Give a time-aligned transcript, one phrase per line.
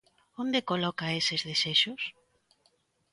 [0.41, 2.01] ¿Onde coloca eses desexos?